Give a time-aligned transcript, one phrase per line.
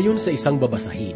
[0.00, 1.12] Ayon sa isang babasahin,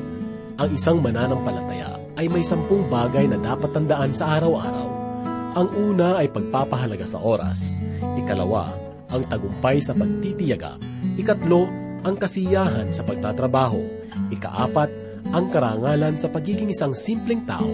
[0.60, 4.88] ang isang mananampalataya ay may sampung bagay na dapat tandaan sa araw-araw.
[5.56, 7.80] Ang una ay pagpapahalaga sa oras.
[8.20, 8.76] Ikalawa,
[9.08, 10.76] ang tagumpay sa pagtitiyaga.
[11.16, 11.64] Ikatlo,
[12.04, 13.80] ang kasiyahan sa pagtatrabaho.
[14.28, 14.92] Ikaapat,
[15.32, 17.72] ang karangalan sa pagiging isang simpleng tao.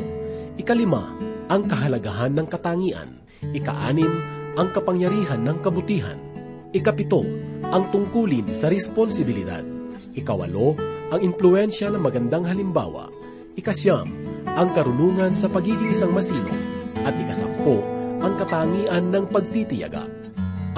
[0.62, 1.10] Ikalima,
[1.50, 3.18] ang kahalagahan ng katangian.
[3.50, 4.14] Ikaanim,
[4.54, 6.22] ang kapangyarihan ng kabutihan.
[6.70, 7.26] Ikapito,
[7.66, 9.66] ang tungkulin sa responsibilidad.
[10.14, 13.10] Ikawalo, ang impluensya ng magandang halimbawa.
[13.58, 14.06] Ikasyam,
[14.46, 16.54] ang karunungan sa pagiging isang masino.
[17.02, 17.82] At ikasampo,
[18.22, 20.06] ang katangian ng pagtitiyaga.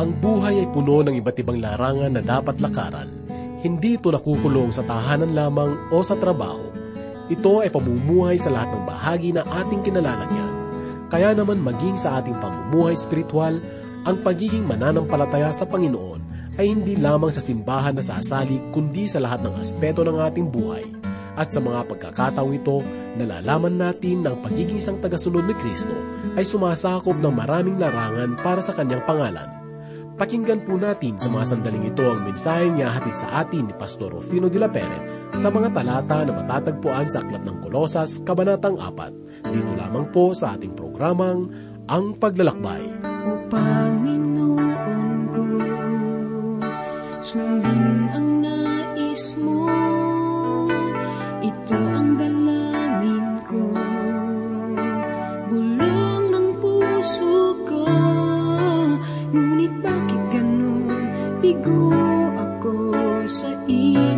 [0.01, 3.13] Ang buhay ay puno ng iba't ibang larangan na dapat lakaran.
[3.61, 6.73] Hindi ito nakukulong sa tahanan lamang o sa trabaho.
[7.29, 10.53] Ito ay pamumuhay sa lahat ng bahagi na ating kinalalagyan.
[11.13, 13.61] Kaya naman maging sa ating pamumuhay spiritual,
[14.09, 19.41] ang pagiging mananampalataya sa Panginoon ay hindi lamang sa simbahan na sasali kundi sa lahat
[19.45, 20.85] ng aspeto ng ating buhay.
[21.33, 22.85] At sa mga pagkakataong ito,
[23.17, 25.97] nalalaman natin na pagiging isang tagasunod ni Kristo
[26.37, 29.49] ay sumasakop ng maraming larangan para sa kanyang pangalan.
[30.13, 34.13] Pakinggan po natin sa mga sandaling ito ang mensahe niya hatid sa atin ni Pastor
[34.13, 39.49] Rufino de la Pere sa mga talata na matatagpuan sa Aklat ng Kolosas, Kabanatang 4.
[39.49, 41.49] Dito lamang po sa ating programang
[41.89, 42.85] Ang Paglalakbay.
[43.25, 43.92] O
[47.23, 48.43] sundin ang
[49.39, 49.71] mo.
[51.43, 53.63] Ito ang dalangin ko,
[55.47, 57.87] bulong ng puso ko.
[59.31, 60.91] Ngunit bakit ganun,
[61.39, 61.95] bigo
[62.35, 62.75] ako
[63.31, 64.12] sa ibig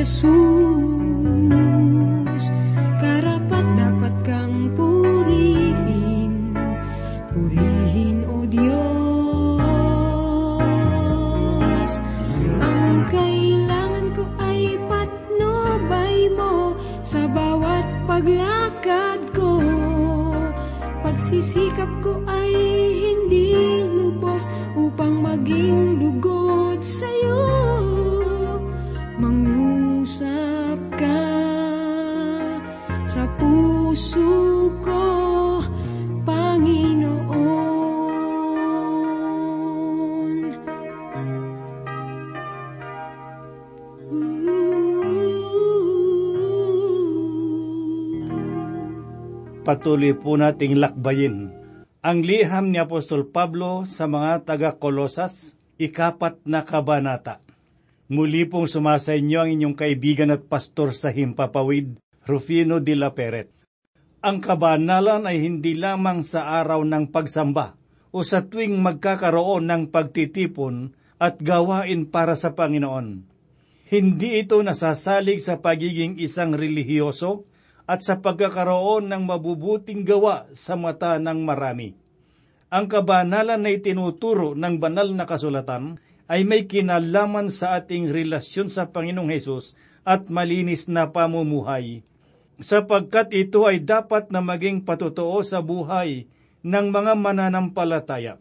[0.00, 0.99] Jesús.
[49.80, 51.56] Patuloy po nating lakbayin
[52.04, 57.40] ang liham ni Apostol Pablo sa mga taga-Kolosas, ikapat na kabanata.
[58.12, 61.96] Muli pong sumasa inyo ang inyong kaibigan at pastor sa Himpapawid,
[62.28, 63.48] Rufino de la Peret.
[64.20, 67.76] Ang kabanalan ay hindi lamang sa araw ng pagsamba
[68.12, 73.24] o sa tuwing magkakaroon ng pagtitipon at gawain para sa Panginoon.
[73.88, 77.48] Hindi ito nasasalig sa pagiging isang relihiyoso
[77.90, 81.98] at sa pagkakaroon ng mabubuting gawa sa mata ng marami.
[82.70, 85.98] Ang kabanalan na itinuturo ng banal na kasulatan
[86.30, 89.74] ay may kinalaman sa ating relasyon sa Panginoong Hesus
[90.06, 92.06] at malinis na pamumuhay,
[92.62, 96.30] sapagkat ito ay dapat na maging patotoo sa buhay
[96.62, 98.38] ng mga mananampalataya.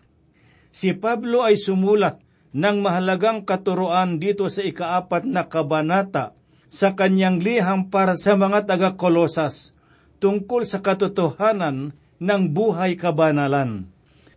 [0.69, 2.21] Si Pablo ay sumulat
[2.53, 6.38] ng mahalagang katuroan dito sa ikaapat na kabanata
[6.69, 9.74] sa kanyang liham para sa mga taga-Kolosas
[10.21, 13.89] tungkol sa katotohanan ng buhay kabanalan.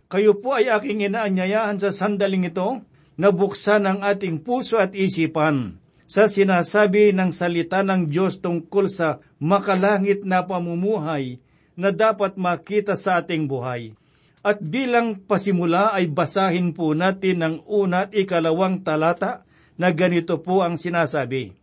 [0.09, 2.81] Kayo po ay aking inaanyayahan sa sandaling ito
[3.17, 5.77] na buksan ang ating puso at isipan
[6.09, 11.41] sa sinasabi ng salita ng Diyos tungkol sa makalangit na pamumuhay
[11.73, 13.97] na dapat makita sa ating buhay.
[14.43, 19.47] At bilang pasimula ay basahin po natin ang una at ikalawang talata
[19.79, 21.62] na ganito po ang sinasabi.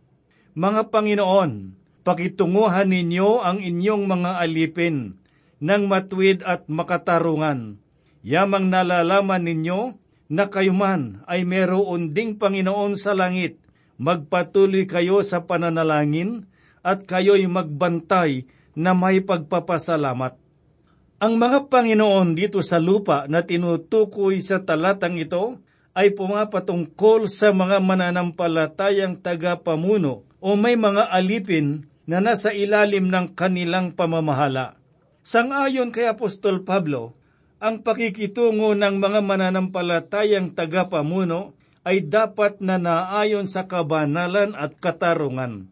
[0.51, 5.15] Mga Panginoon, pakitunguhan ninyo ang inyong mga alipin
[5.63, 7.79] ng matwid at makatarungan.
[8.19, 9.95] Yamang nalalaman ninyo
[10.27, 13.63] na kayo man ay meron ding Panginoon sa langit.
[13.95, 16.51] Magpatuloy kayo sa pananalangin
[16.83, 18.43] at kayo'y magbantay
[18.75, 20.35] na may pagpapasalamat.
[21.23, 25.63] Ang mga Panginoon dito sa lupa na tinutukoy sa talatang ito
[25.95, 33.93] ay pumapatungkol sa mga mananampalatayang tagapamuno o may mga alipin na nasa ilalim ng kanilang
[33.93, 34.75] pamamahala.
[35.21, 37.13] Sangayon kay Apostol Pablo,
[37.61, 41.53] ang pakikitungo ng mga mananampalatayang tagapamuno
[41.85, 45.69] ay dapat na naayon sa kabanalan at katarungan.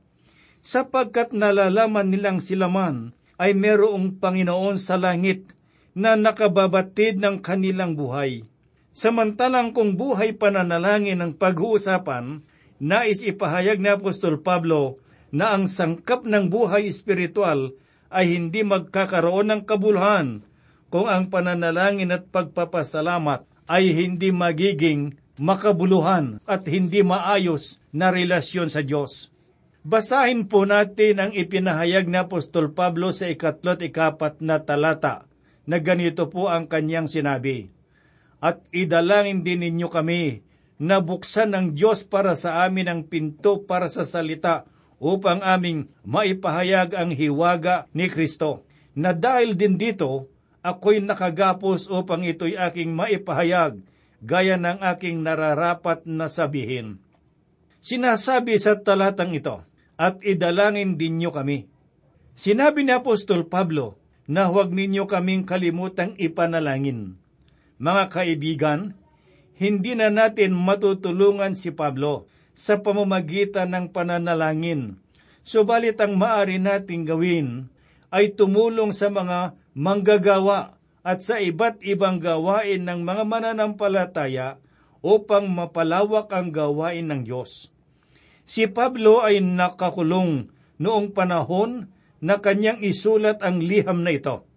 [0.61, 5.57] Sapagkat nalalaman nilang sila man ay merong Panginoon sa langit
[5.97, 8.45] na nakababatid ng kanilang buhay.
[8.93, 12.45] Samantalang kung buhay pananalangin ang pag-uusapan,
[12.79, 14.97] nais ipahayag ni Apostol Pablo
[15.29, 17.75] na ang sangkap ng buhay espiritual
[18.09, 20.41] ay hindi magkakaroon ng kabuluhan
[20.89, 28.81] kung ang pananalangin at pagpapasalamat ay hindi magiging makabuluhan at hindi maayos na relasyon sa
[28.81, 29.29] Diyos.
[29.85, 35.29] Basahin po natin ang ipinahayag ni Apostol Pablo sa ikatlot ikapat na talata
[35.69, 37.71] na ganito po ang kanyang sinabi.
[38.43, 40.43] At idalangin din ninyo kami
[40.79, 44.63] na buksan ng Diyos para sa amin ang pinto para sa salita
[44.97, 48.63] upang aming maipahayag ang hiwaga ni Kristo.
[48.95, 50.31] Na dahil din dito,
[50.63, 53.83] ako'y nakagapos upang ito'y aking maipahayag
[54.19, 56.99] gaya ng aking nararapat na sabihin.
[57.79, 59.63] Sinasabi sa talatang ito,
[59.95, 61.67] at idalangin din niyo kami.
[62.35, 67.19] Sinabi ni Apostol Pablo na huwag ninyo kaming kalimutang ipanalangin.
[67.79, 68.98] Mga kaibigan,
[69.59, 75.03] hindi na natin matutulungan si Pablo sa pamamagitan ng pananalangin.
[75.43, 77.67] Subalit ang maaari nating gawin
[78.07, 84.63] ay tumulong sa mga manggagawa at sa iba't ibang gawain ng mga mananampalataya
[85.03, 87.75] upang mapalawak ang gawain ng Diyos.
[88.47, 90.47] Si Pablo ay nakakulong
[90.79, 91.91] noong panahon
[92.23, 94.47] na kanyang isulat ang liham na ito.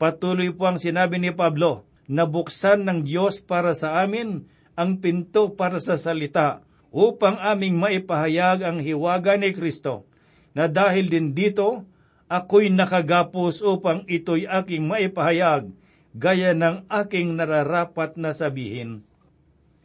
[0.00, 5.54] Patuloy po ang sinabi ni Pablo na buksan ng Diyos para sa amin ang pinto
[5.54, 10.10] para sa salita upang aming maipahayag ang hiwaga ni Kristo,
[10.50, 11.86] na dahil din dito,
[12.26, 15.70] ako'y nakagapos upang ito'y aking maipahayag,
[16.18, 19.06] gaya ng aking nararapat na sabihin.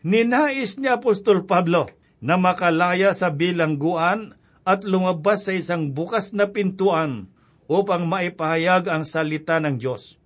[0.02, 4.34] Ninais ni Apostol Pablo na makalaya sa bilangguan
[4.66, 7.30] at lumabas sa isang bukas na pintuan
[7.70, 10.18] upang maipahayag ang salita ng Diyos.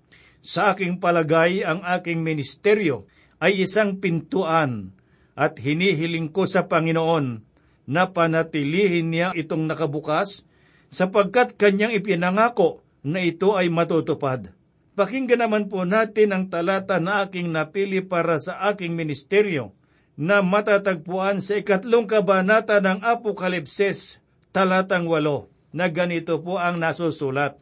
[0.50, 3.06] Sa aking palagay, ang aking ministeryo
[3.38, 4.98] ay isang pintuan
[5.38, 7.46] at hinihiling ko sa Panginoon
[7.86, 10.42] na panatilihin niya itong nakabukas
[10.90, 14.50] sapagkat kanyang ipinangako na ito ay matutupad.
[14.98, 19.78] Pakinggan naman po natin ang talata na aking napili para sa aking ministeryo
[20.18, 24.18] na matatagpuan sa ikatlong kabanata ng Apokalipses,
[24.50, 27.62] talatang walo, na ganito po ang nasusulat.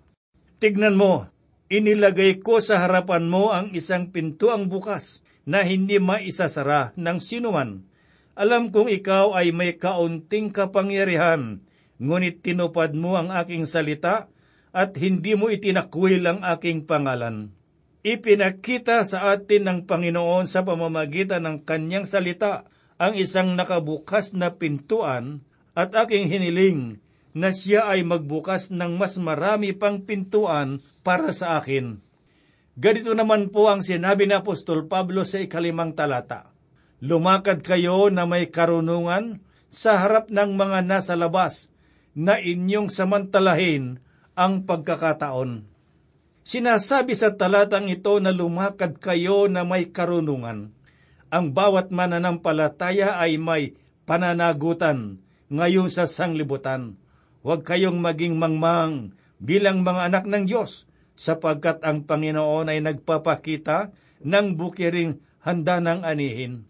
[0.63, 1.27] Tignan mo,
[1.67, 7.87] inilagay ko sa harapan mo ang isang pintuang bukas na hindi maisasara ng sinuman.
[8.37, 11.63] Alam kong ikaw ay may kaunting kapangyarihan,
[11.97, 14.29] ngunit tinupad mo ang aking salita
[14.75, 17.49] at hindi mo itinakwil ang aking pangalan.
[18.05, 22.69] Ipinakita sa atin ng Panginoon sa pamamagitan ng kanyang salita
[23.01, 25.41] ang isang nakabukas na pintuan
[25.73, 27.01] at aking hiniling
[27.35, 31.99] na siya ay magbukas ng mas marami pang pintuan para sa akin.
[32.77, 36.53] Ganito naman po ang sinabi ni Apostol Pablo sa ikalimang talata.
[37.01, 39.41] Lumakad kayo na may karunungan
[39.73, 41.73] sa harap ng mga nasa labas
[42.17, 44.01] na inyong samantalahin
[44.37, 45.65] ang pagkakataon.
[46.47, 50.71] Sinasabi sa talatang ito na lumakad kayo na may karunungan.
[51.27, 53.75] Ang bawat mananampalataya ay may
[54.07, 55.19] pananagutan
[55.51, 56.95] ngayon sa sanglibutan.
[57.47, 60.83] Huwag kayong maging mangmang bilang mga anak ng Diyos
[61.15, 66.67] sapagkat ang Panginoon ay nagpapakita ng bukiring handa ng anihin.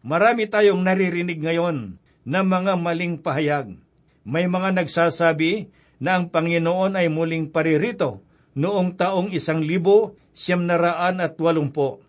[0.00, 3.76] Marami tayong naririnig ngayon na mga maling pahayag.
[4.24, 5.68] May mga nagsasabi
[6.00, 8.24] na ang Panginoon ay muling paririto
[8.56, 12.00] noong taong isang libo siyam naraan at walumpo.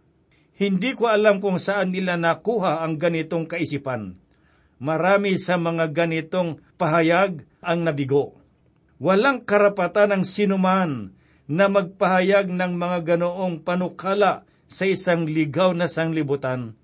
[0.56, 4.16] Hindi ko alam kung saan nila nakuha ang ganitong kaisipan.
[4.82, 8.36] Marami sa mga ganitong pahayag ang nabigo.
[9.00, 11.16] Walang karapatan ng sinuman
[11.48, 16.76] na magpahayag ng mga ganoong panukala sa isang ligaw na sanglibutan.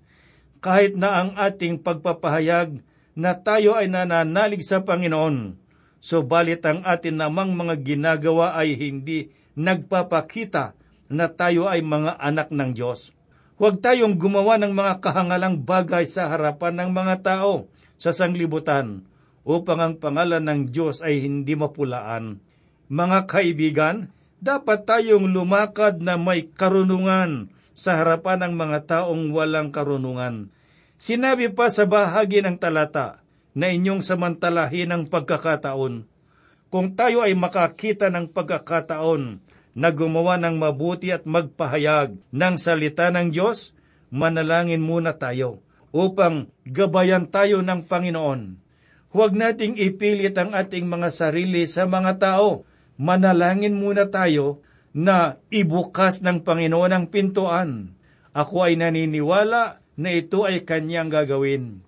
[0.62, 2.80] Kahit na ang ating pagpapahayag
[3.12, 5.62] na tayo ay nananalig sa Panginoon,
[6.02, 10.74] Subalit ang atin namang mga ginagawa ay hindi nagpapakita
[11.06, 13.14] na tayo ay mga anak ng Diyos.
[13.54, 17.70] Huwag tayong gumawa ng mga kahangalang bagay sa harapan ng mga tao
[18.02, 19.06] sa sanglibutan
[19.46, 22.42] upang ang pangalan ng Diyos ay hindi mapulaan.
[22.90, 24.10] Mga kaibigan,
[24.42, 30.50] dapat tayong lumakad na may karunungan sa harapan ng mga taong walang karunungan.
[30.98, 33.22] Sinabi pa sa bahagi ng talata
[33.54, 36.02] na inyong samantalahin ang pagkakataon.
[36.74, 39.38] Kung tayo ay makakita ng pagkakataon
[39.78, 43.78] na gumawa ng mabuti at magpahayag ng salita ng Diyos,
[44.10, 48.58] manalangin muna tayo upang gabayan tayo ng Panginoon.
[49.12, 52.64] Huwag nating ipilit ang ating mga sarili sa mga tao
[52.96, 54.64] manalangin muna tayo
[54.96, 57.96] na ibukas ng Panginoon ang pintuan.
[58.32, 61.84] Ako ay naniniwala na ito ay kanyang gagawin.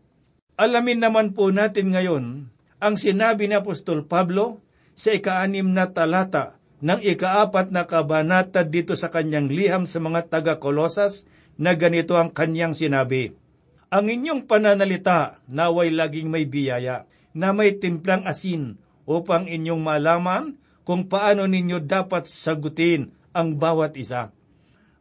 [0.61, 4.61] Alamin naman po natin ngayon ang sinabi ni Apostol Pablo
[4.92, 11.25] sa ikaanim na talata ng ikaapat na kabanata dito sa kanyang liham sa mga taga-Kolosas
[11.56, 13.32] na ganito ang kanyang sinabi.
[13.95, 18.75] Ang inyong pananalita naway laging may biyaya, na may timplang asin
[19.07, 24.35] upang inyong malaman kung paano ninyo dapat sagutin ang bawat isa.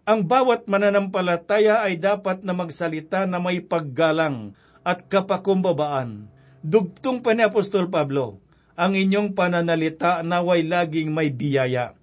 [0.06, 4.54] Ang bawat mananampalataya ay dapat na magsalita na may paggalang
[4.86, 6.30] at kapakumbabaan.
[6.62, 8.46] Dugtong pa ni Apostol Pablo,
[8.78, 11.98] ang inyong pananalita naway laging may biyaya.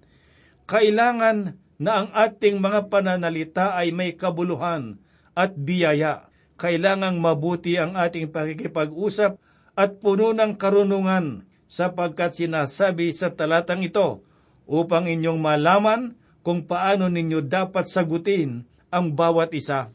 [0.67, 4.99] Kailangan na ang ating mga pananalita ay may kabuluhan
[5.31, 6.30] at biyaya.
[6.61, 9.41] Kailangang mabuti ang ating pakikipag-usap
[9.73, 14.21] at puno ng karunungan sapagkat sinasabi sa talatang ito
[14.69, 16.13] upang inyong malaman
[16.45, 19.89] kung paano ninyo dapat sagutin ang bawat isa.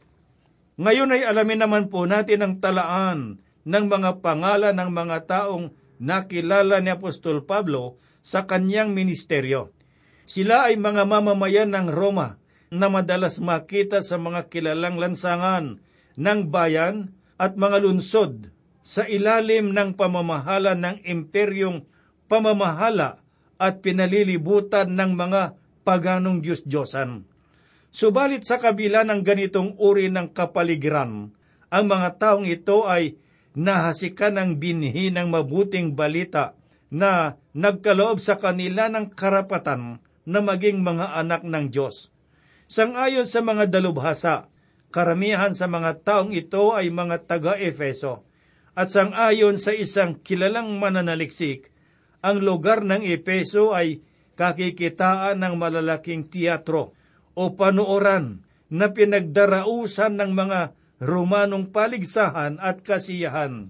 [0.75, 5.71] Ngayon ay alamin naman po natin ang talaan ng mga pangalan ng mga taong
[6.03, 7.95] nakilala ni Apostol Pablo
[8.27, 9.71] sa kanyang ministeryo.
[10.27, 12.43] Sila ay mga mamamayan ng Roma
[12.75, 15.86] na madalas makita sa mga kilalang lansangan
[16.17, 18.49] ng bayan at mga lunsod
[18.81, 21.85] sa ilalim ng pamamahala ng imperyong
[22.27, 23.21] pamamahala
[23.57, 25.43] at pinalilibutan ng mga
[25.87, 27.25] paganong Diyos-Diyosan.
[27.89, 31.33] Subalit sa kabila ng ganitong uri ng kapaligiran,
[31.73, 33.17] ang mga taong ito ay
[33.57, 36.53] nahasikan ng binhi ng mabuting balita
[36.93, 42.13] na nagkaloob sa kanila ng karapatan na maging mga anak ng Diyos.
[42.69, 44.51] Sangayon sa mga dalubhasa,
[44.97, 48.25] karamihan sa mga taong ito ay mga taga-Efeso
[48.73, 51.69] at sangayon sa isang kilalang mananaliksik,
[52.25, 54.01] ang lugar ng Epeso ay
[54.41, 56.97] kakikitaan ng malalaking teatro
[57.37, 58.41] o panooran
[58.73, 60.61] na pinagdarausan ng mga
[60.97, 63.69] Romanong paligsahan at kasiyahan.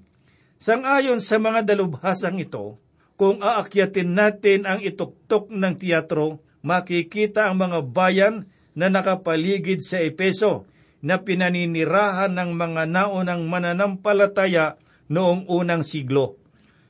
[0.62, 2.78] Sangayon sa mga dalubhasang ito,
[3.18, 8.46] kung aakyatin natin ang ituktok ng teatro, makikita ang mga bayan
[8.78, 10.70] na nakapaligid sa Epeso
[11.04, 14.80] na pinaninirahan ng mga naunang mananampalataya
[15.12, 16.40] noong unang siglo.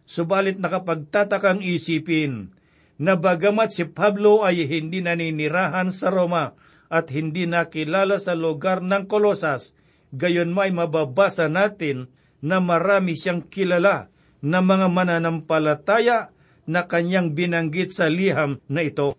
[0.07, 2.55] Subalit nakapagtatakang isipin
[2.97, 9.11] na bagamat si Pablo ay hindi naninirahan sa Roma at hindi nakilala sa lugar ng
[9.11, 9.75] Kolosas,
[10.15, 12.07] gayon may mababasa natin
[12.39, 14.09] na marami siyang kilala
[14.39, 16.31] na mga mananampalataya
[16.67, 19.19] na kanyang binanggit sa liham na ito.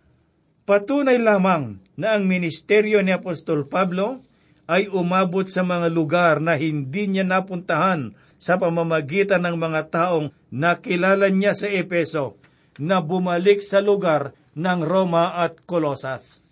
[0.68, 4.24] Patunay lamang na ang ministeryo ni Apostol Pablo
[4.68, 11.32] ay umabot sa mga lugar na hindi niya napuntahan sa pamamagitan ng mga taong nakilala
[11.32, 12.38] niya sa Epeso
[12.78, 16.46] na bumalik sa lugar ng Roma at Kolosas.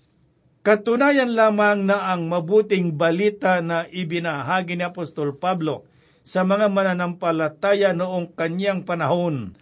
[0.66, 5.86] Katunayan lamang na ang mabuting balita na ibinahagi ni Apostol Pablo
[6.26, 9.54] sa mga mananampalataya noong kanyang panahon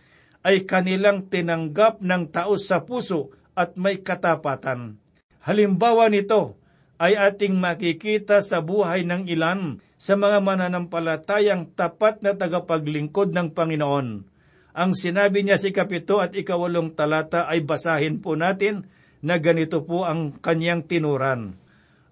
[0.47, 4.95] ay kanilang tinanggap ng taos sa puso at may katapatan.
[5.43, 6.55] Halimbawa nito
[7.03, 14.07] ay ating makikita sa buhay ng ilan sa mga mananampalatayang tapat na tagapaglingkod ng Panginoon.
[14.71, 18.87] Ang sinabi niya si Kapito at ikawalong talata ay basahin po natin
[19.19, 21.59] na ganito po ang kanyang tinuran.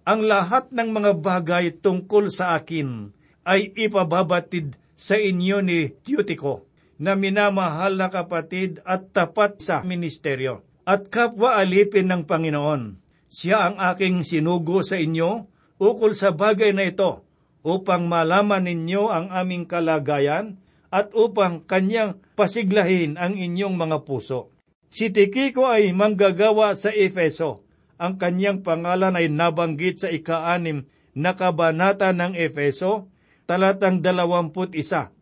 [0.04, 3.16] Ang lahat ng mga bagay tungkol sa akin
[3.48, 6.68] ay ipababatid sa inyo ni Tutico
[7.00, 13.01] na minamahal na kapatid at tapat sa ministeryo at kapwa alipin ng Panginoon
[13.32, 15.48] siya ang aking sinugo sa inyo
[15.80, 17.24] ukol sa bagay na ito
[17.64, 20.60] upang malaman ninyo ang aming kalagayan
[20.92, 24.52] at upang kanyang pasiglahin ang inyong mga puso.
[24.92, 27.64] Si Tikiko ay manggagawa sa Efeso.
[27.96, 30.84] Ang kanyang pangalan ay nabanggit sa ika-anim
[31.16, 33.08] na kabanata ng Efeso,
[33.48, 35.16] talatang dalawamput isa.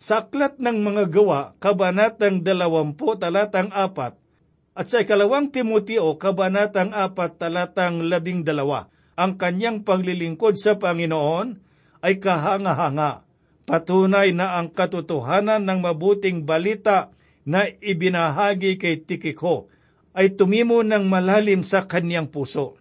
[0.00, 4.16] Sa aklat ng mga gawa, kabanatang 20 talatang 4,
[4.70, 8.46] at sa ikalawang Timoteo, kabanatang 4 talatang 12,
[9.18, 11.58] ang kanyang paglilingkod sa Panginoon
[12.00, 13.26] ay kahanga-hanga.
[13.66, 17.12] Patunay na ang katotohanan ng mabuting balita
[17.44, 19.68] na ibinahagi kay Tikiko
[20.14, 22.80] ay tumimo ng malalim sa kanyang puso.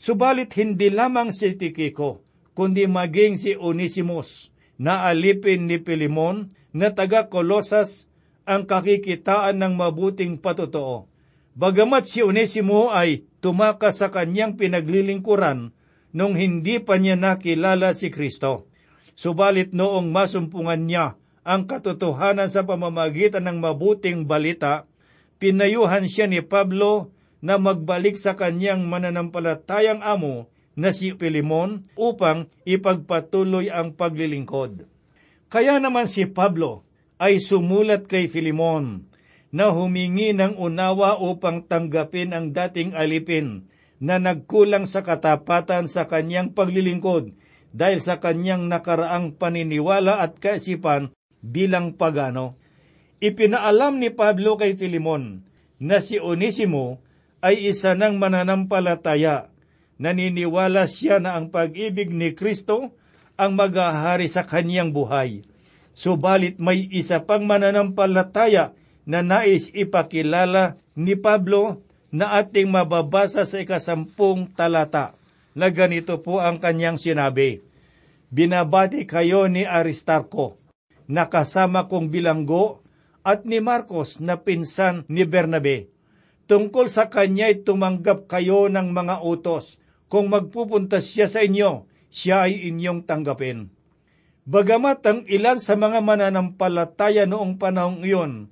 [0.00, 2.24] Subalit hindi lamang si Tikiko,
[2.56, 4.48] kundi maging si Onesimus
[4.80, 8.08] na alipin ni Pilimon na taga Kolosas
[8.48, 11.09] ang kakikitaan ng mabuting patotoo.
[11.60, 15.76] Bagamat si Onesimo ay tumaka sa kanyang pinaglilingkuran
[16.08, 18.64] nung hindi pa niya nakilala si Kristo.
[19.12, 24.88] Subalit noong masumpungan niya ang katotohanan sa pamamagitan ng mabuting balita,
[25.36, 27.12] pinayuhan siya ni Pablo
[27.44, 30.48] na magbalik sa kanyang mananampalatayang amo
[30.80, 34.88] na si Pilimon upang ipagpatuloy ang paglilingkod.
[35.52, 36.88] Kaya naman si Pablo
[37.20, 39.09] ay sumulat kay Filimon
[39.50, 43.66] na humingi ng unawa upang tanggapin ang dating alipin
[43.98, 47.34] na nagkulang sa katapatan sa kanyang paglilingkod
[47.74, 52.56] dahil sa kanyang nakaraang paniniwala at kaisipan bilang pagano.
[53.20, 55.44] Ipinaalam ni Pablo kay Filimon
[55.76, 57.02] na si Onesimo
[57.44, 59.52] ay isa ng mananampalataya.
[60.00, 62.96] Naniniwala siya na ang pag-ibig ni Kristo
[63.36, 65.44] ang maghahari sa kanyang buhay.
[65.92, 68.72] Subalit may isa pang mananampalataya
[69.10, 71.82] na nais ipakilala ni Pablo
[72.14, 75.18] na ating mababasa sa ikasampung talata
[75.58, 77.58] na ganito po ang kanyang sinabi.
[78.30, 80.54] Binabati kayo ni Aristarko,
[81.10, 82.86] na kasama kong bilanggo,
[83.26, 85.90] at ni Marcos na pinsan ni Bernabe.
[86.46, 89.82] Tungkol sa kanya'y tumanggap kayo ng mga utos.
[90.06, 93.70] Kung magpupunta siya sa inyo, siya ay inyong tanggapin.
[94.46, 98.50] Bagamat ang ilan sa mga mananampalataya noong panahong iyon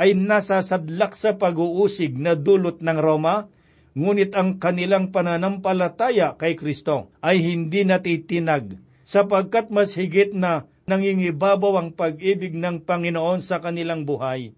[0.00, 3.52] ay nasa sadlak sa pag-uusig na dulot ng Roma,
[3.92, 11.88] ngunit ang kanilang pananampalataya kay Kristo ay hindi natitinag sapagkat mas higit na nangingibabaw ang
[11.92, 14.56] pag-ibig ng Panginoon sa kanilang buhay.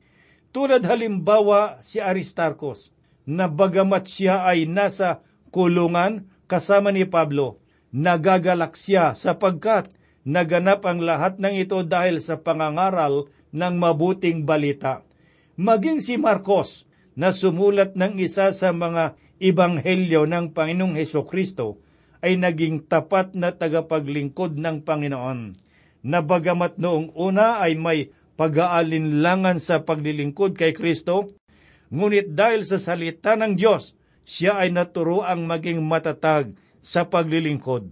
[0.55, 2.95] Tulad halimbawa si Aristarchus,
[3.27, 5.23] na bagamat siya ay nasa
[5.55, 7.63] kulungan kasama ni Pablo,
[7.95, 9.91] nagagalak siya sapagkat
[10.23, 15.03] naganap ang lahat ng ito dahil sa pangangaral ng mabuting balita.
[15.63, 21.79] Maging si Marcos na sumulat ng isa sa mga ibanghelyo ng Panginoong Heso Kristo
[22.19, 25.55] ay naging tapat na tagapaglingkod ng Panginoon,
[26.03, 31.31] na bagamat noong una ay may pag-aalinlangan sa paglilingkod kay Kristo,
[31.95, 33.95] ngunit dahil sa salita ng Diyos,
[34.27, 37.87] siya ay naturoang maging matatag sa paglilingkod.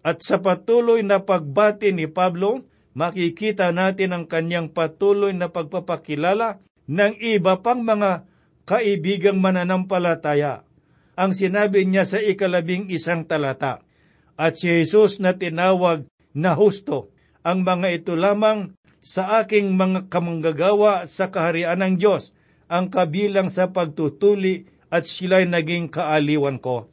[0.00, 2.64] At sa patuloy na pagbati ni Pablo,
[2.96, 8.26] makikita natin ang kanyang patuloy na pagpapakilala ng iba pang mga
[8.66, 10.66] kaibigang mananampalataya.
[11.14, 13.86] Ang sinabi niya sa ikalabing isang talata,
[14.34, 17.14] At si Jesus na tinawag na husto,
[17.46, 22.34] ang mga ito lamang sa aking mga kamanggagawa sa kaharian ng Diyos,
[22.66, 26.90] ang kabilang sa pagtutuli at sila'y naging kaaliwan ko.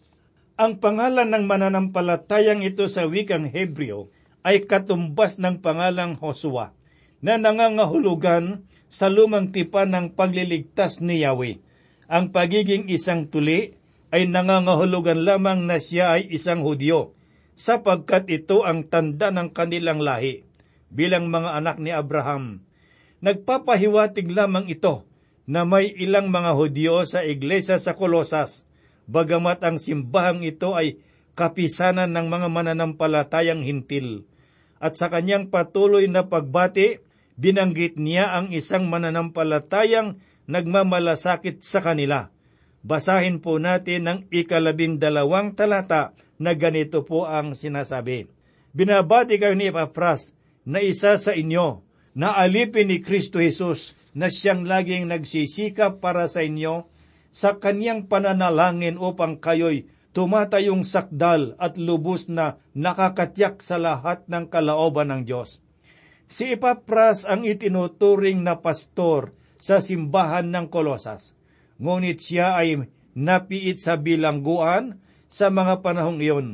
[0.58, 4.10] Ang pangalan ng mananampalatayang ito sa wikang Hebreo
[4.42, 6.74] ay katumbas ng pangalang Hosua,
[7.22, 11.60] na nangangahulugan sa lumang tipan ng pagliligtas ni Yahweh.
[12.08, 13.76] Ang pagiging isang tuli
[14.15, 17.12] ay nangangahulugan lamang na siya ay isang Hudyo,
[17.54, 20.47] sapagkat ito ang tanda ng kanilang lahi
[20.88, 22.63] bilang mga anak ni Abraham.
[23.19, 25.04] Nagpapahiwatig lamang ito
[25.43, 28.67] na may ilang mga Hudyo sa iglesia sa Kolosas
[29.08, 31.00] bagamat ang simbahang ito ay
[31.34, 34.28] kapisanan ng mga mananampalatayang hintil.
[34.78, 37.02] At sa kanyang patuloy na pagbati,
[37.38, 40.17] binanggit niya ang isang mananampalatayang
[40.50, 42.34] nagmamalasakit sa kanila.
[42.82, 48.30] Basahin po natin ang ikalabing dalawang talata na ganito po ang sinasabi.
[48.73, 50.34] Binabati kayo ni Epafras
[50.65, 51.82] na isa sa inyo
[52.17, 56.89] na alipin ni Kristo Jesus na siyang laging nagsisikap para sa inyo
[57.30, 59.86] sa kanyang pananalangin upang kayo'y
[60.17, 65.62] tumatayong sakdal at lubos na nakakatyak sa lahat ng kalaoban ng Diyos.
[66.28, 69.32] Si Epapras ang itinuturing na pastor
[69.63, 71.40] sa simbahan ng Kolosas,
[71.80, 72.84] ngunit siya ay
[73.16, 75.00] napiit sa bilangguan
[75.32, 76.48] sa mga panahong iyon.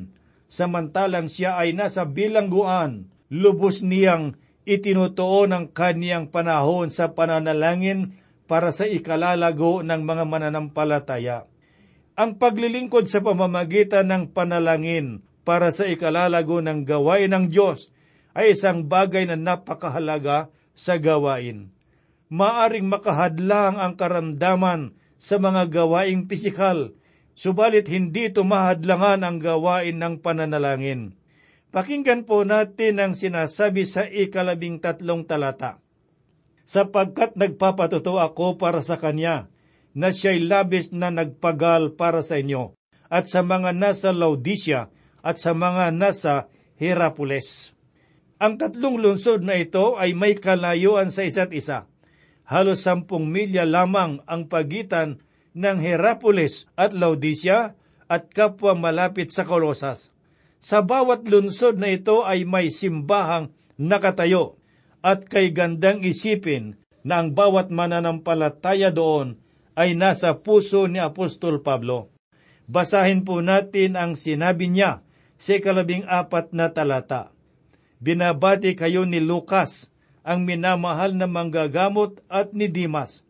[0.45, 4.37] Samantalang siya ay nasa bilangguan, lubos niyang
[4.69, 11.49] itinutuo ng kaniyang panahon sa pananalangin para sa ikalalago ng mga mananampalataya.
[12.13, 17.89] Ang paglilingkod sa pamamagitan ng panalangin para sa ikalalago ng gawain ng Diyos
[18.33, 21.69] ay isang bagay na napakahalaga sa gawain.
[22.33, 26.91] Maaring makahadlang ang karamdaman sa mga gawaing pisikal,
[27.37, 31.13] subalit hindi tumahadlangan ang gawain ng pananalangin.
[31.73, 35.81] Pakinggan po natin ang sinasabi sa ikalabing tatlong talata.
[36.69, 39.49] Sapagkat nagpapatuto ako para sa Kanya,
[39.93, 42.73] na siya'y labis na nagpagal para sa inyo,
[43.09, 44.89] at sa mga nasa Laodicea,
[45.21, 47.72] at sa mga nasa Herapolis.
[48.43, 51.87] Ang tatlong lungsod na ito ay may kalayuan sa isa't isa.
[52.43, 55.23] Halos sampung milya lamang ang pagitan
[55.55, 57.79] ng Herapolis at Laodicea
[58.11, 60.11] at kapwa malapit sa Kolosas.
[60.59, 64.59] Sa bawat lungsod na ito ay may simbahang nakatayo
[64.99, 66.75] at kay gandang isipin
[67.07, 69.39] na ang bawat mananampalataya doon
[69.79, 72.11] ay nasa puso ni Apostol Pablo.
[72.67, 74.99] Basahin po natin ang sinabi niya
[75.39, 77.31] sa ikalabing apat na talata.
[78.03, 79.87] Binabati kayo ni Lucas,
[80.27, 83.23] ang minamahal na manggagamot at ni Dimas.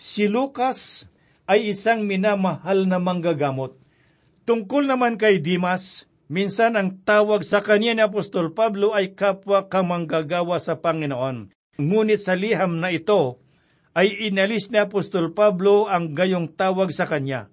[0.00, 1.04] Si Lucas
[1.44, 3.76] ay isang minamahal na manggagamot.
[4.48, 10.56] Tungkol naman kay Dimas, minsan ang tawag sa kanya ni Apostol Pablo ay kapwa kamanggagawa
[10.56, 11.52] sa Panginoon.
[11.76, 13.44] Ngunit sa liham na ito,
[13.92, 17.52] ay inalis ni Apostol Pablo ang gayong tawag sa kanya.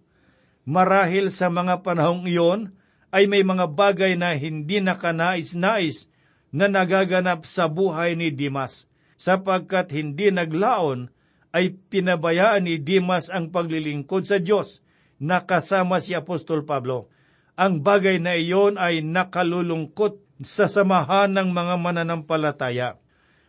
[0.64, 2.72] Marahil sa mga panahong iyon,
[3.12, 6.11] ay may mga bagay na hindi nakanais-nais
[6.52, 8.86] na nagaganap sa buhay ni Dimas,
[9.16, 11.10] sapagkat hindi naglaon
[11.52, 14.84] ay pinabayaan ni Dimas ang paglilingkod sa Diyos
[15.20, 17.12] na kasama si Apostol Pablo.
[17.60, 22.98] Ang bagay na iyon ay nakalulungkot sa samahan ng mga mananampalataya.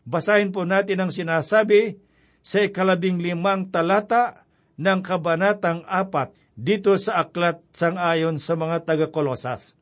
[0.03, 1.97] Basahin po natin ang sinasabi
[2.43, 4.45] sa ikalabing limang talata
[4.77, 9.79] ng Kabanatang apat dito sa aklat sangayon sa mga taga-Kolosas.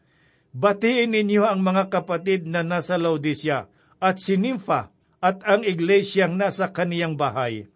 [0.50, 3.70] Batiin ninyo ang mga kapatid na nasa Laodicea
[4.02, 4.90] at si Nympha
[5.22, 7.70] at ang iglesyang nasa kaniyang bahay.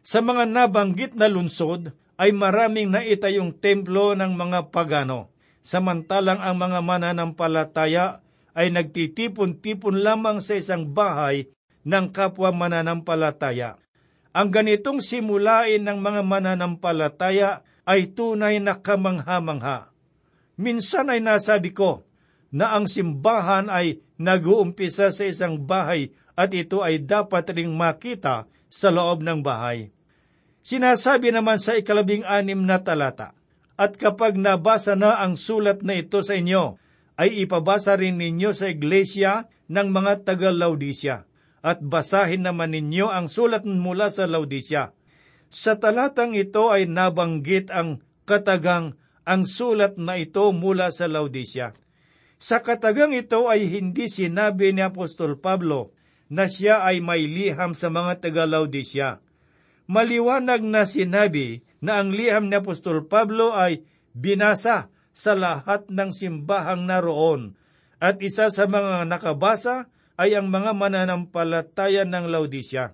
[0.00, 5.28] Sa mga nabanggit na lunsod ay maraming naitayong templo ng mga pagano,
[5.60, 8.24] samantalang ang mga mananampalataya
[8.56, 11.52] ay nagtitipon-tipon lamang sa isang bahay
[11.84, 13.76] ng kapwa mananampalataya.
[14.32, 19.92] Ang ganitong simulain ng mga mananampalataya ay tunay na kamangha-mangha.
[20.56, 22.05] Minsan ay nasabi ko
[22.56, 28.88] na ang simbahan ay nag-uumpisa sa isang bahay at ito ay dapat ring makita sa
[28.88, 29.92] loob ng bahay.
[30.64, 33.36] Sinasabi naman sa ikalabing anim na talata,
[33.76, 36.80] At kapag nabasa na ang sulat na ito sa inyo,
[37.20, 41.28] ay ipabasa rin ninyo sa iglesia ng mga taga-Laodicea,
[41.60, 44.96] at basahin naman ninyo ang sulat mula sa Laodicea
[45.56, 51.74] sa talatang ito ay nabanggit ang katagang ang sulat na ito mula sa Laodicea.
[52.36, 55.96] Sa katagang ito ay hindi sinabi ni Apostol Pablo
[56.28, 59.24] na siya ay may liham sa mga taga-Laodicea.
[59.86, 66.84] Maliwanag na sinabi na ang liham ni Apostol Pablo ay binasa sa lahat ng simbahang
[66.84, 67.56] naroon
[68.02, 69.88] at isa sa mga nakabasa
[70.20, 72.92] ay ang mga mananampalataya ng Laodicea.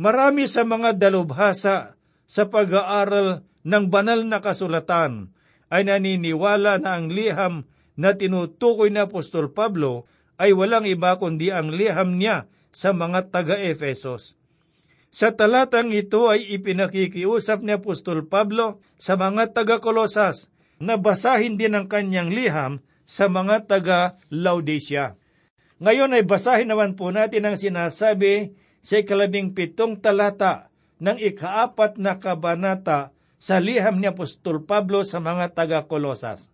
[0.00, 1.94] Marami sa mga dalubhasa
[2.26, 5.30] sa pag-aaral ng banal na kasulatan
[5.70, 7.66] ay naniniwala na ang liham
[7.96, 10.04] na tinutukoy ni Apostol Pablo
[10.36, 14.36] ay walang iba kundi ang liham niya sa mga taga-Efesos.
[15.08, 21.88] Sa talatang ito ay ipinakikiusap ni Apostol Pablo sa mga taga-Kolosas na basahin din ang
[21.88, 25.16] kanyang liham sa mga taga-Laodicea.
[25.80, 28.52] Ngayon ay basahin naman po natin ang sinasabi
[28.84, 30.68] sa ikalabing pitong talata
[31.00, 36.52] ng ikaapat na kabanata sa liham ni Apostol Pablo sa mga taga-Kolosas.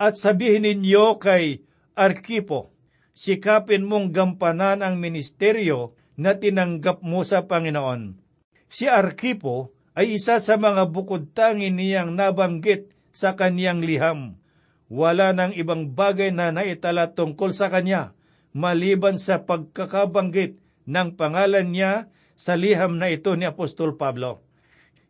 [0.00, 1.62] At sabihin ninyo kay
[1.94, 2.74] Arkipo,
[3.14, 8.18] sikapin mong gampanan ang ministeryo na tinanggap mo sa Panginoon.
[8.66, 14.42] Si Arkipo ay isa sa mga bukod tangi niyang nabanggit sa kaniyang liham.
[14.90, 18.12] Wala nang ibang bagay na naitala tungkol sa kanya,
[18.50, 20.58] maliban sa pagkakabanggit
[20.90, 24.42] ng pangalan niya sa liham na ito ni Apostol Pablo.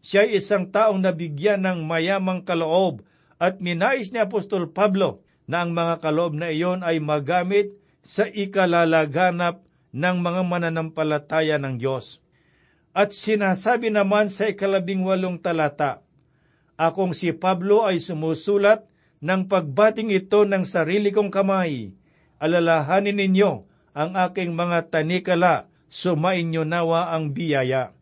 [0.04, 3.00] Siya ay isang taong nabigyan ng mayamang kaloob
[3.44, 9.60] at ninais ni Apostol Pablo na ang mga kaloob na iyon ay magamit sa ikalalaganap
[9.92, 12.24] ng mga mananampalataya ng Diyos.
[12.96, 16.00] At sinasabi naman sa ikalabing walong talata,
[16.80, 18.88] Akong si Pablo ay sumusulat
[19.20, 21.92] ng pagbating ito ng sarili kong kamay.
[22.40, 23.52] Alalahanin ninyo
[23.94, 27.94] ang aking mga tanikala, sumainyo nawa ang biyaya.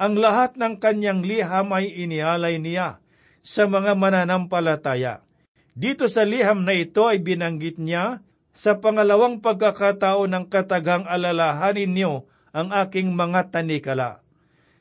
[0.00, 2.98] Ang lahat ng kanyang liham ay inialay niya
[3.42, 5.24] sa mga mananampalataya.
[5.78, 12.26] Dito sa liham na ito ay binanggit niya sa pangalawang pagkakatao ng katagang alalahanin niyo
[12.50, 14.18] ang aking mga tanikala.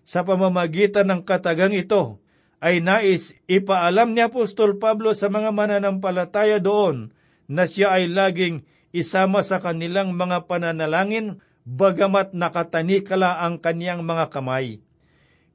[0.08, 2.18] Sa pamamagitan ng katagang ito,
[2.58, 7.14] ay nais ipaalam ni Apostol Pablo sa mga mananampalataya doon
[7.46, 14.82] na siya ay laging isama sa kanilang mga pananalangin bagamat nakatanikala ang kaniyang mga kamay.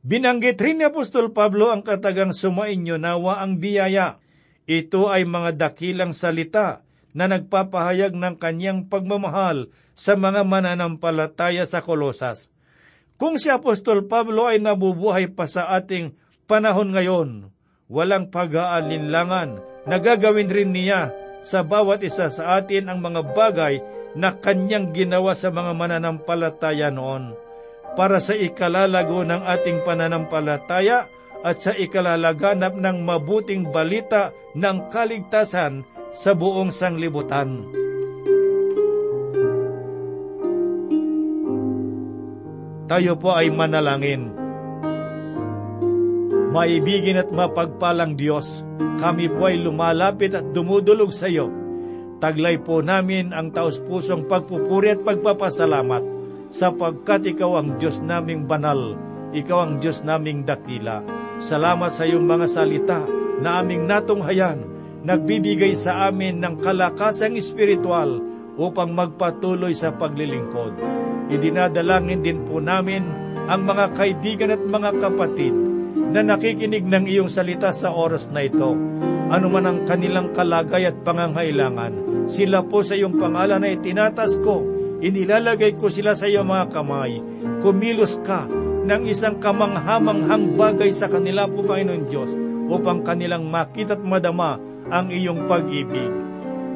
[0.03, 4.19] Binanggit rin ni Apostol Pablo ang katagang sumainyo nawa ang biyaya.
[4.67, 6.83] Ito ay mga dakilang salita
[7.15, 12.51] na nagpapahayag ng kanyang pagmamahal sa mga mananampalataya sa Kolosas.
[13.15, 16.19] Kung si Apostol Pablo ay nabubuhay pa sa ating
[16.51, 17.55] panahon ngayon,
[17.87, 21.15] walang pag-aalinlangan na gagawin rin niya
[21.47, 23.79] sa bawat isa sa atin ang mga bagay
[24.19, 27.39] na kanyang ginawa sa mga mananampalataya noon
[27.93, 31.09] para sa ikalalago ng ating pananampalataya
[31.43, 35.83] at sa ikalalaganap ng mabuting balita ng kaligtasan
[36.15, 37.67] sa buong sanglibutan.
[42.87, 44.37] Tayo po ay manalangin.
[46.53, 48.61] Maibigin at mapagpalang Diyos,
[49.01, 51.49] kami po ay lumalapit at dumudulog sa iyo.
[52.21, 56.12] Taglay po namin ang taus-pusong pagpupuri at pagpapasalamat
[56.53, 58.95] sapagkat ikaw ang Diyos naming banal,
[59.33, 61.01] ikaw ang Diyos naming dakila.
[61.41, 63.01] Salamat sa iyong mga salita
[63.41, 64.63] na aming natunghayan,
[65.03, 68.21] nagbibigay sa amin ng kalakasang espiritual
[68.61, 70.77] upang magpatuloy sa paglilingkod.
[71.33, 73.03] Idinadalangin din po namin
[73.49, 75.57] ang mga kaibigan at mga kapatid
[76.13, 78.77] na nakikinig ng iyong salita sa oras na ito.
[79.33, 84.61] Ano man ang kanilang kalagay at pangangailangan, sila po sa iyong pangalan na itinatas ko,
[85.03, 87.19] inilalagay ko sila sa iyong mga kamay.
[87.59, 88.47] Kumilos ka
[88.83, 92.39] ng isang kamanghamanghang bagay sa kanila Panginoon Diyos,
[92.71, 94.57] upang kanilang makita at madama
[94.89, 96.09] ang iyong pag-ibig.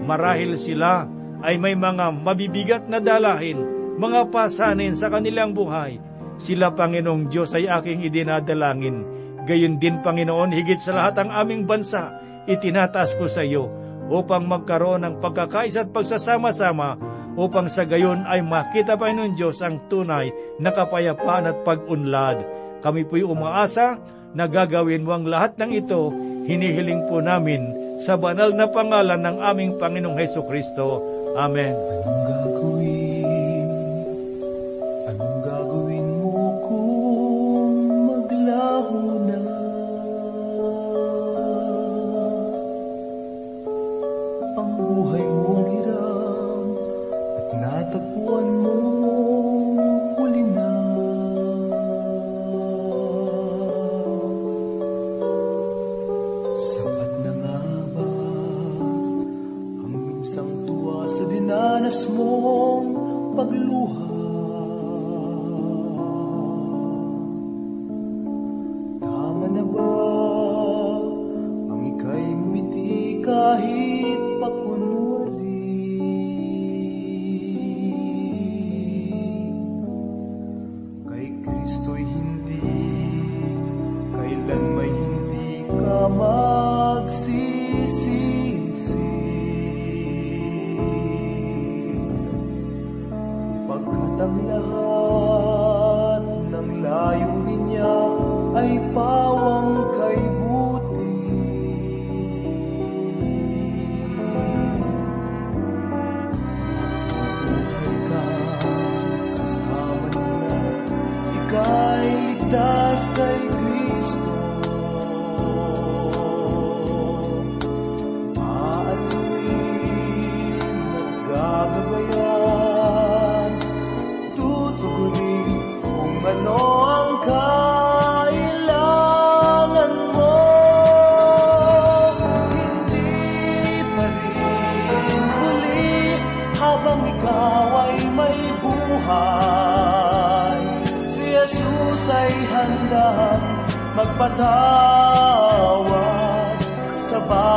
[0.04, 1.06] Marahil sila
[1.40, 3.62] ay may mga mabibigat na dalahin
[3.96, 5.96] mga pasanin sa kanilang buhay.
[6.36, 9.08] Sila, Panginoong Diyos, ay aking idinadalangin.
[9.48, 12.12] Gayon din, Panginoon, higit sa lahat ang aming bansa,
[12.44, 13.72] itinataas ko sa iyo
[14.06, 16.94] upang magkaroon ng pagkakaisa at pagsasama-sama
[17.36, 22.40] upang sa gayon ay makita, Panginoon Diyos, ang tunay na kapayapaan at pag-unlad.
[22.80, 24.00] Kami po'y umaasa
[24.32, 26.10] na gagawin mo ang lahat ng ito,
[26.48, 31.00] hinihiling po namin sa banal na pangalan ng aming Panginoong Heso Kristo.
[31.36, 31.76] Amen.
[32.04, 32.75] Anong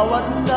[0.09, 0.48] what